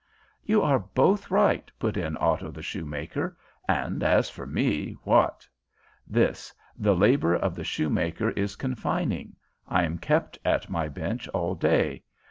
[0.43, 3.37] "You are both right," put in Otto the Shoemaker.
[3.69, 5.47] "And as for me, what?
[6.07, 9.35] This: the labor of the shoemaker is confining.
[9.67, 12.01] I am kept at my bench all day.